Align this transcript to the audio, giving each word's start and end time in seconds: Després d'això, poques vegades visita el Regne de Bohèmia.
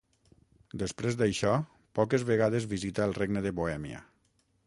Després 0.83 1.17
d'això, 1.19 1.51
poques 2.01 2.25
vegades 2.31 2.67
visita 2.73 3.07
el 3.09 3.15
Regne 3.21 3.47
de 3.49 3.55
Bohèmia. 3.61 4.01